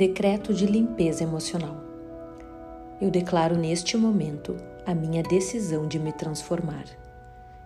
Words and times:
Decreto 0.00 0.54
de 0.54 0.64
limpeza 0.64 1.24
emocional. 1.24 1.76
Eu 3.02 3.10
declaro 3.10 3.54
neste 3.54 3.98
momento 3.98 4.56
a 4.86 4.94
minha 4.94 5.22
decisão 5.22 5.86
de 5.86 5.98
me 5.98 6.10
transformar. 6.10 6.86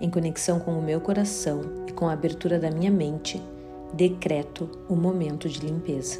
Em 0.01 0.11
conexão 0.11 0.59
com 0.59 0.77
o 0.77 0.83
meu 0.83 1.01
coração 1.01 1.61
e 1.87 1.93
com 1.93 2.09
a 2.09 2.13
abertura 2.13 2.59
da 2.59 2.73
minha 2.73 2.91
mente, 2.91 3.41
decreto 3.93 4.69
o 4.89 4.97
momento 4.97 5.49
de 5.49 5.61
limpeza. 5.61 6.19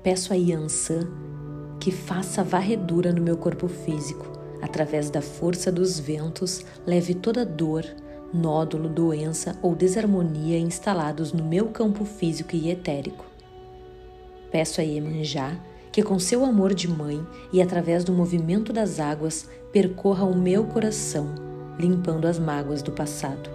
Peço 0.00 0.32
a 0.32 0.36
Yansan 0.36 1.08
que 1.80 1.90
faça 1.90 2.44
varredura 2.44 3.12
no 3.12 3.20
meu 3.20 3.36
corpo 3.36 3.66
físico, 3.66 4.30
através 4.62 5.10
da 5.10 5.20
força 5.20 5.72
dos 5.72 5.98
ventos, 5.98 6.64
leve 6.86 7.16
toda 7.16 7.44
dor, 7.44 7.84
nódulo, 8.32 8.88
doença 8.88 9.58
ou 9.60 9.74
desarmonia 9.74 10.56
instalados 10.56 11.32
no 11.32 11.42
meu 11.42 11.66
campo 11.70 12.04
físico 12.04 12.54
e 12.54 12.70
etérico 12.70 13.28
Peço 14.50 14.80
a 14.80 14.84
Iemanjá 14.84 15.56
que, 15.92 16.02
com 16.02 16.18
seu 16.18 16.44
amor 16.44 16.74
de 16.74 16.88
mãe 16.88 17.24
e 17.52 17.60
através 17.60 18.04
do 18.04 18.12
movimento 18.12 18.72
das 18.72 19.00
águas, 19.00 19.48
percorra 19.72 20.24
o 20.24 20.36
meu 20.36 20.64
coração, 20.64 21.34
limpando 21.78 22.26
as 22.26 22.38
mágoas 22.38 22.82
do 22.82 22.92
passado. 22.92 23.50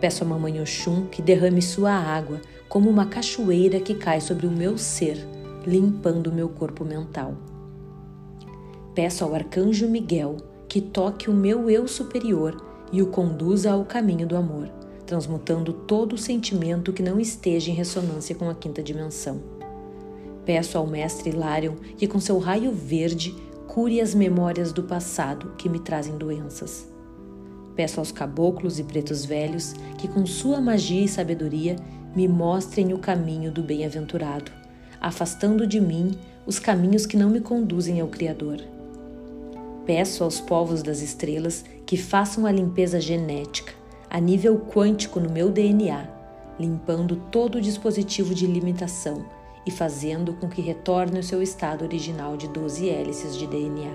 Peço 0.00 0.24
a 0.24 0.26
Mamãe 0.26 0.60
Oxum 0.60 1.06
que 1.06 1.22
derrame 1.22 1.62
sua 1.62 1.92
água 1.92 2.40
como 2.68 2.90
uma 2.90 3.06
cachoeira 3.06 3.80
que 3.80 3.94
cai 3.94 4.20
sobre 4.20 4.46
o 4.46 4.50
meu 4.50 4.76
ser, 4.76 5.16
limpando 5.66 6.28
o 6.28 6.32
meu 6.32 6.48
corpo 6.48 6.84
mental. 6.84 7.34
Peço 8.94 9.24
ao 9.24 9.34
Arcanjo 9.34 9.88
Miguel 9.88 10.36
que 10.68 10.80
toque 10.80 11.30
o 11.30 11.34
meu 11.34 11.70
eu 11.70 11.86
superior 11.86 12.62
e 12.92 13.02
o 13.02 13.06
conduza 13.06 13.72
ao 13.72 13.84
caminho 13.84 14.26
do 14.26 14.36
amor, 14.36 14.68
transmutando 15.06 15.72
todo 15.72 16.14
o 16.14 16.18
sentimento 16.18 16.92
que 16.92 17.02
não 17.02 17.18
esteja 17.18 17.70
em 17.70 17.74
ressonância 17.74 18.34
com 18.34 18.50
a 18.50 18.54
quinta 18.54 18.82
dimensão. 18.82 19.55
Peço 20.46 20.78
ao 20.78 20.86
mestre 20.86 21.30
Hilarion 21.30 21.74
que, 21.98 22.06
com 22.06 22.20
seu 22.20 22.38
raio 22.38 22.70
verde, 22.70 23.34
cure 23.66 24.00
as 24.00 24.14
memórias 24.14 24.72
do 24.72 24.84
passado 24.84 25.52
que 25.58 25.68
me 25.68 25.80
trazem 25.80 26.16
doenças. 26.16 26.86
Peço 27.74 27.98
aos 27.98 28.12
caboclos 28.12 28.78
e 28.78 28.84
pretos 28.84 29.24
velhos 29.24 29.74
que, 29.98 30.06
com 30.06 30.24
sua 30.24 30.60
magia 30.60 31.02
e 31.02 31.08
sabedoria, 31.08 31.74
me 32.14 32.28
mostrem 32.28 32.94
o 32.94 32.98
caminho 32.98 33.50
do 33.50 33.60
bem-aventurado, 33.60 34.52
afastando 35.00 35.66
de 35.66 35.80
mim 35.80 36.16
os 36.46 36.60
caminhos 36.60 37.04
que 37.04 37.16
não 37.16 37.28
me 37.28 37.40
conduzem 37.40 38.00
ao 38.00 38.06
Criador. 38.06 38.62
Peço 39.84 40.22
aos 40.22 40.40
povos 40.40 40.80
das 40.80 41.02
estrelas 41.02 41.64
que 41.84 41.96
façam 41.96 42.46
a 42.46 42.52
limpeza 42.52 43.00
genética, 43.00 43.72
a 44.08 44.20
nível 44.20 44.60
quântico 44.60 45.18
no 45.18 45.28
meu 45.28 45.50
DNA, 45.50 46.08
limpando 46.58 47.16
todo 47.32 47.56
o 47.56 47.60
dispositivo 47.60 48.32
de 48.32 48.46
limitação 48.46 49.26
e 49.66 49.70
fazendo 49.70 50.32
com 50.34 50.48
que 50.48 50.62
retorne 50.62 51.16
ao 51.16 51.22
seu 51.22 51.42
estado 51.42 51.82
original 51.82 52.36
de 52.36 52.46
12 52.46 52.88
hélices 52.88 53.36
de 53.36 53.46
DNA. 53.48 53.90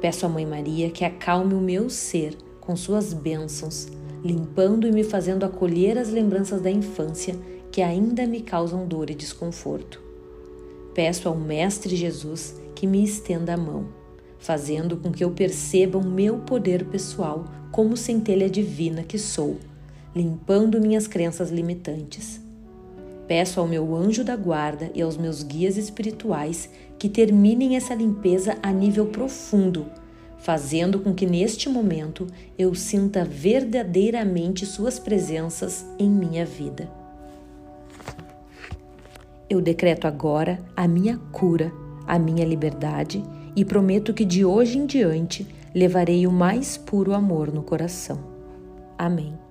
Peço 0.00 0.24
à 0.24 0.28
Mãe 0.28 0.46
Maria 0.46 0.90
que 0.90 1.04
acalme 1.04 1.54
o 1.54 1.60
meu 1.60 1.90
ser 1.90 2.36
com 2.60 2.74
suas 2.74 3.12
bênçãos, 3.12 3.88
limpando 4.24 4.86
e 4.86 4.92
me 4.92 5.04
fazendo 5.04 5.44
acolher 5.44 5.98
as 5.98 6.08
lembranças 6.08 6.62
da 6.62 6.70
infância 6.70 7.36
que 7.70 7.82
ainda 7.82 8.26
me 8.26 8.40
causam 8.40 8.86
dor 8.86 9.10
e 9.10 9.14
desconforto. 9.14 10.00
Peço 10.94 11.28
ao 11.28 11.36
Mestre 11.36 11.94
Jesus 11.94 12.56
que 12.74 12.86
me 12.86 13.04
estenda 13.04 13.54
a 13.54 13.56
mão, 13.56 13.88
fazendo 14.38 14.96
com 14.96 15.12
que 15.12 15.22
eu 15.22 15.30
perceba 15.32 15.98
o 15.98 16.04
meu 16.04 16.38
poder 16.38 16.86
pessoal 16.86 17.44
como 17.70 17.96
centelha 17.96 18.48
divina 18.48 19.02
que 19.02 19.18
sou, 19.18 19.58
limpando 20.14 20.80
minhas 20.80 21.06
crenças 21.06 21.50
limitantes 21.50 22.43
Peço 23.26 23.58
ao 23.58 23.66
meu 23.66 23.94
anjo 23.94 24.22
da 24.22 24.36
guarda 24.36 24.90
e 24.94 25.00
aos 25.00 25.16
meus 25.16 25.42
guias 25.42 25.76
espirituais 25.76 26.68
que 26.98 27.08
terminem 27.08 27.76
essa 27.76 27.94
limpeza 27.94 28.58
a 28.62 28.70
nível 28.70 29.06
profundo, 29.06 29.86
fazendo 30.38 30.98
com 31.00 31.14
que 31.14 31.24
neste 31.24 31.68
momento 31.68 32.26
eu 32.58 32.74
sinta 32.74 33.24
verdadeiramente 33.24 34.66
Suas 34.66 34.98
presenças 34.98 35.86
em 35.98 36.10
minha 36.10 36.44
vida. 36.44 36.90
Eu 39.48 39.60
decreto 39.60 40.06
agora 40.06 40.58
a 40.76 40.86
minha 40.86 41.18
cura, 41.32 41.72
a 42.06 42.18
minha 42.18 42.44
liberdade 42.44 43.22
e 43.56 43.64
prometo 43.64 44.12
que 44.12 44.24
de 44.24 44.44
hoje 44.44 44.78
em 44.78 44.84
diante 44.86 45.46
levarei 45.74 46.26
o 46.26 46.32
mais 46.32 46.76
puro 46.76 47.14
amor 47.14 47.52
no 47.52 47.62
coração. 47.62 48.18
Amém. 48.98 49.43